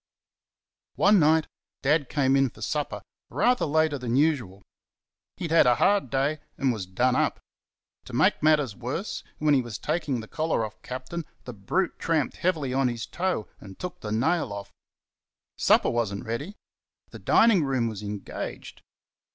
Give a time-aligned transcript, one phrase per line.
[0.95, 1.45] One night
[1.83, 4.63] Dad came in for supper rather later than usual.
[5.37, 7.39] He'd had a hard day, and was done up.
[8.05, 12.37] To make matters worse, when he was taking the collar off Captain the brute tramped
[12.37, 14.71] heavily on his toe, and took the nail off.
[15.55, 16.55] Supper was n't ready.
[17.11, 18.81] The dining room was engaged.